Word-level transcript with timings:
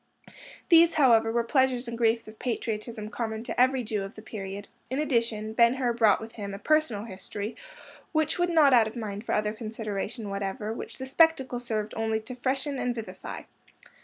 These, 0.69 0.95
however, 0.95 1.31
were 1.31 1.43
pleasures 1.43 1.87
and 1.87 1.95
griefs 1.95 2.27
of 2.27 2.39
patriotism 2.39 3.09
common 3.11 3.43
to 3.43 3.61
every 3.61 3.83
Jew 3.83 4.01
of 4.01 4.15
the 4.15 4.23
period; 4.23 4.67
in 4.89 4.97
addition, 4.97 5.53
Ben 5.53 5.75
Hur 5.75 5.93
brought 5.93 6.19
with 6.19 6.31
him 6.31 6.55
a 6.55 6.57
personal 6.57 7.03
history 7.03 7.55
which 8.11 8.39
would 8.39 8.49
not 8.49 8.73
out 8.73 8.87
of 8.87 8.95
mind 8.95 9.23
for 9.23 9.33
other 9.35 9.53
consideration 9.53 10.31
whatever, 10.31 10.73
which 10.73 10.97
the 10.97 11.05
spectacle 11.05 11.59
served 11.59 11.93
only 11.95 12.19
to 12.19 12.33
freshen 12.33 12.79
and 12.79 12.95
vivify. 12.95 13.43